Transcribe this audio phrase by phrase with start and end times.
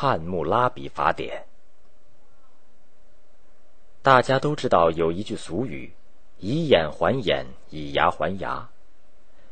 [0.00, 1.44] 汉谟拉比法典。
[4.00, 5.92] 大家都知道有一句俗语
[6.38, 8.68] ：“以眼还眼，以牙还牙”，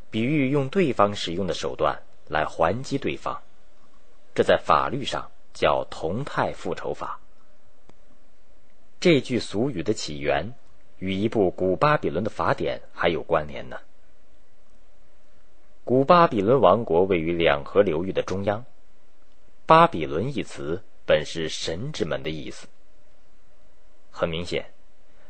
[0.09, 3.43] 比喻用对方使用的手段来还击对方。
[4.37, 7.19] 这在法律上叫同态复仇法。
[9.01, 10.53] 这句俗语的起源
[11.01, 13.79] 与一部古巴比伦的法典还有关联呢。
[15.83, 18.65] 古巴比伦王国位于两河流域的中央。
[19.67, 22.69] 巴比伦一词本是神之门的意思。
[24.13, 24.65] 很明显，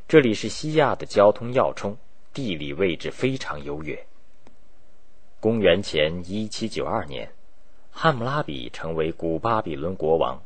[0.06, 1.96] 这里是西亚的交通要冲，
[2.34, 4.06] 地理位置非常优越。
[5.40, 7.32] 公元前一七九二年，
[7.90, 10.42] 汉姆拉比成为古巴比伦国王。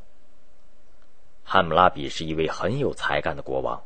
[1.42, 3.82] 汉姆拉比是一位很有才干的国王，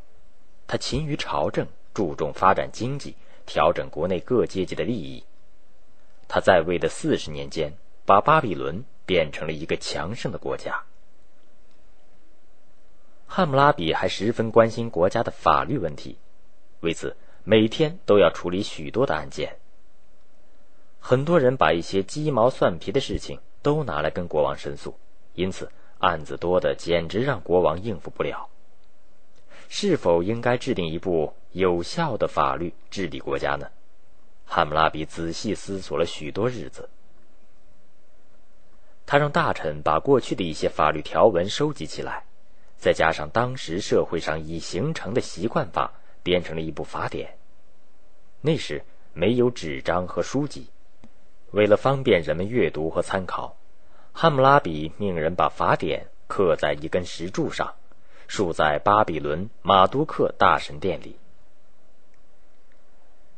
[0.67, 5.25] 他勤于朝政，注重发展经济，调整国内各阶级的利益。
[6.29, 7.73] 他在位的四十年间，
[8.05, 10.83] 把巴比伦变成了一个强盛的国家。
[13.27, 16.19] 汉姆拉比还十分关心国家的法律问题，
[16.81, 19.57] 为此每天都要处理许多的案件。
[21.01, 24.97] 很多人把一些鸡毛蒜皮的事情都拿来跟国王申诉，
[25.35, 28.49] 因此案子多的简直让国王应付不了。
[29.69, 33.69] 是否应该制定一部有效的法律治理国家呢？
[34.47, 36.89] 汉姆拉比仔细思索了许多日子，
[39.07, 42.25] 他让大臣把过去的一些法律条文收集起来，
[42.77, 47.37] 再加上当时社会上已形成的习惯法，编成了一部法典。
[48.41, 50.69] 那时没有纸张和书籍，
[51.51, 53.57] 为了方便人们阅读和参考，
[54.13, 57.75] 汉谟拉比命人把法典刻在一根石柱上，
[58.27, 61.17] 竖在巴比伦马都克大神殿里。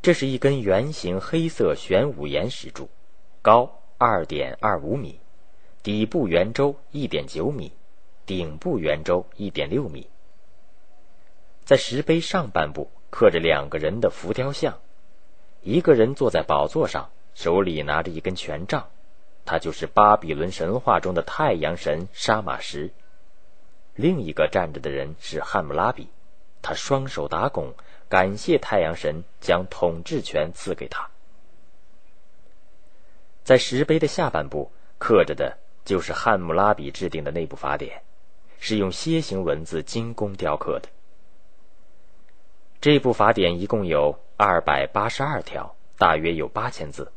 [0.01, 2.89] 这是一根圆形黑色玄武岩石柱，
[3.41, 5.19] 高二点二五米，
[5.87, 7.71] 底部圆周一点九米，
[8.25, 10.09] 顶部圆周一点六米。
[11.63, 14.81] 在石碑上半部刻着两个人的浮雕像，
[15.61, 18.89] 一个人坐在宝座上，手里拿着一根权杖，
[19.45, 22.91] 他就是巴比伦神话中的太阳神沙马什。
[23.95, 26.09] 另一个站着的人是汉姆拉比，
[26.61, 27.73] 他双手打拱。
[28.09, 31.09] 感谢太阳神将统治权赐给他。
[33.45, 35.57] 在石碑的下半部刻着的
[35.87, 38.03] 就是汉谟拉比制定的那部法典，
[38.59, 40.89] 是用楔形文字精工雕刻的。
[42.81, 47.09] 这部法典一共有二百八十二条，大约有八千字，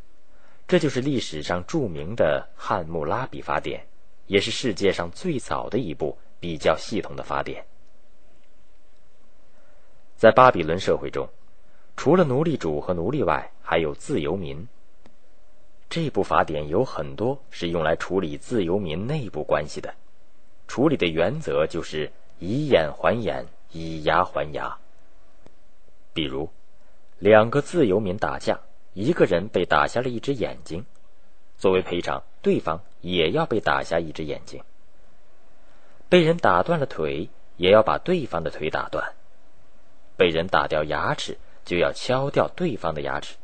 [0.68, 3.84] 这就是历史上著名的汉谟拉比法典，
[4.28, 7.66] 也是世界上最早的一部比较系统的法典。
[10.14, 11.28] 在巴比伦社会中，
[11.96, 14.68] 除了奴隶主和奴隶外，还有自由民。
[15.90, 19.92] 这部法典有很多是用来处理自由民内部关系的，
[20.68, 24.78] 处理的原则就是以眼还眼，以牙还牙。
[26.12, 26.48] 比如，
[27.18, 28.60] 两个自由民打架，
[28.94, 30.86] 一个人被打瞎了一只眼睛，
[31.58, 34.62] 作为赔偿，对方也要被打瞎一只眼睛。
[36.08, 39.12] 被人打断了腿，也要把对方的腿打断。
[40.16, 43.34] 被人打掉牙齿，就要敲掉对方的牙齿，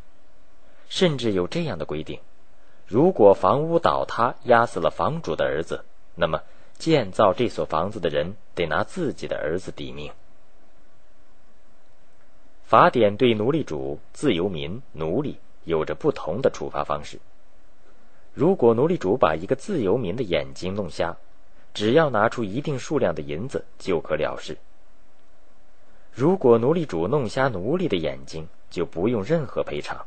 [0.88, 2.20] 甚至有这样的规定：
[2.86, 6.42] 如果房屋倒塌压死了房主的儿子，那么
[6.78, 10.12] 建造这所房子的人得拿自己的儿子抵命。
[12.64, 17.18] 法典对奴隶主、自由民、奴隶有着不同的处罚方式。
[18.34, 21.16] 如果奴隶主把一个自由民的眼睛弄瞎，
[21.74, 24.58] 只要拿出一定数量的银子就可了事。
[26.12, 30.06] 如果奴隶主弄瞎奴隶的眼睛，就不用任何赔偿。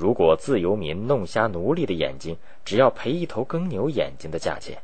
[0.00, 4.80] 如果自由民弄瞎奴隶的眼睛，只要赔一头耕牛眼睛的价钱。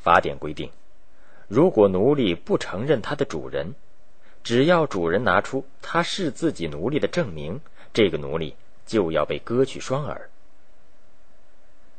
[0.00, 0.72] 法典规定，
[1.46, 3.76] 如果奴隶不承认他的主人，
[4.42, 7.60] 只要主人拿出他是自己奴隶的证明，
[7.92, 8.56] 这个奴隶
[8.86, 10.28] 就要被割去双耳。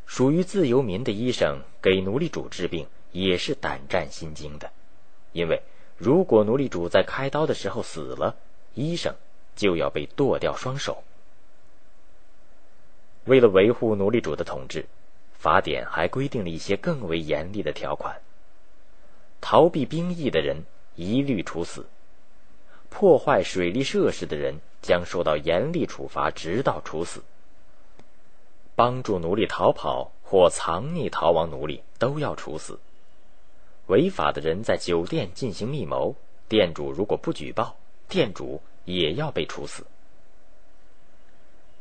[0.05, 4.69] 属于自由民的医生给奴隶主治病也是胆战心惊的，
[5.31, 5.61] 因为。
[5.97, 8.35] 如果奴隶主在开刀的时候死了，
[8.73, 9.15] 医生
[9.55, 11.03] 就要被剁掉双手。
[13.29, 14.87] 为了维护奴隶主的统治，
[15.33, 18.19] 法典还规定了一些更为严厉的条款：
[19.39, 20.63] 逃避兵役的人
[20.95, 21.83] 一律处死；
[22.89, 27.19] 破坏水利设施的人将受到严厉处罚，直到处死；
[28.75, 32.79] 帮助奴隶逃跑或藏匿逃亡奴隶都要处死。
[33.85, 36.15] 违法的人在酒店进行密谋，
[36.47, 37.77] 店主如果不举报，
[38.07, 39.85] 店主也要被处死。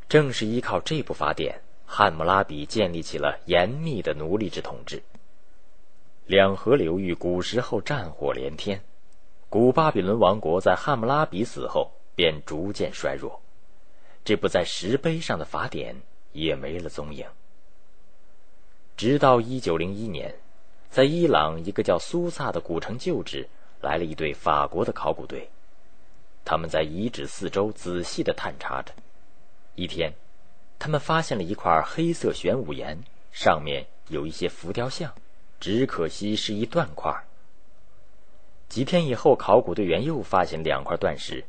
[0.09, 5.03] 正是依靠这部法典，汉谟拉比建立起了严密的奴隶制统治。
[6.25, 8.81] 两河流域古时候战火连天，
[9.49, 13.39] 古巴比伦王国在汉谟拉比死后便逐渐衰弱，
[14.25, 15.95] 这部在石碑上的法典
[16.31, 17.27] 也没了踪影。
[18.97, 20.33] 直到一九零一年，
[20.89, 23.47] 在伊朗一个叫苏萨的古城旧址
[23.79, 25.51] 来了一队法国的考古队，
[26.43, 28.91] 他们在遗址四周仔细的探查着。
[29.79, 30.13] 一天，
[30.77, 35.13] 他们发现了一块黑色玄武岩，上面有一些浮雕像，
[35.61, 37.23] 只可惜是一断块。
[38.67, 41.45] 几天以后，考古队员又发现两块断石，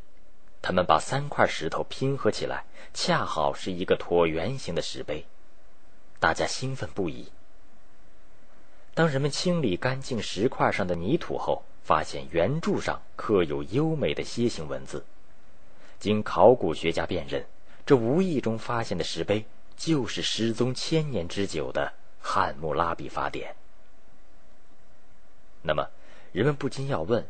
[0.62, 5.26] 他们把三块石头拼合起来，恰好是一个椭圆形的石碑，
[6.20, 7.32] 大家兴奋不已。
[8.94, 15.04] 当人们清理干净石块上的泥土后，发现圆柱上刻有优美的楔形文字，
[15.98, 17.44] 经考古学家辨认。
[17.86, 19.44] 这无意中发现的石碑，
[19.76, 23.54] 就是失踪千年之久的汉谟拉比法典。
[25.62, 25.88] 那么，
[26.32, 27.26] 人们不禁要问：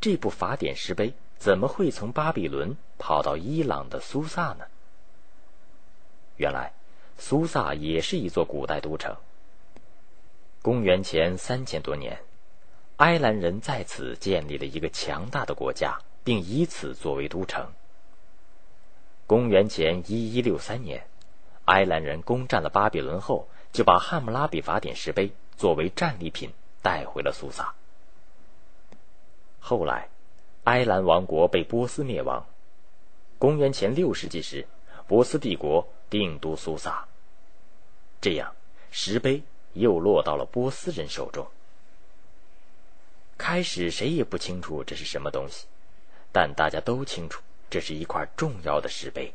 [0.00, 4.66] 这部法典石碑怎么会从巴比伦跑到伊朗的苏萨呢？
[6.36, 6.72] 原来，
[7.18, 9.16] 苏萨也是一座古代都城。
[10.62, 12.18] 公元前三千多年，
[12.96, 17.72] 埃兰人在此建立了一个强大的国家，并以此作为都城。
[19.26, 21.06] 公元前一一六三年，
[21.64, 27.74] 埃兰人攻占了巴比伦后，就把汉谟拉比法典石碑作为战利品带回了苏萨。
[29.60, 30.08] 后来，
[30.64, 32.44] 埃兰王国被波斯灭亡。
[33.38, 34.66] 公元前六世纪时，
[35.06, 37.06] 波斯帝国定都苏萨。
[38.20, 38.54] 这样，
[38.90, 39.42] 石碑
[39.72, 41.46] 又落到了波斯人手中。
[43.38, 45.66] 开始谁也不清楚这是什么东西，
[46.30, 47.42] 但大家都清楚。
[47.70, 49.32] 这是一块重要的石碑。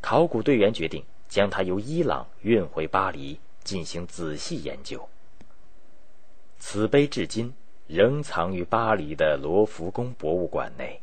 [0.00, 5.08] 考古队员决定将它由伊朗运回巴黎进行仔细研究。
[6.58, 7.52] 此碑至今
[7.86, 11.00] 仍藏于巴黎的罗浮宫博物馆内。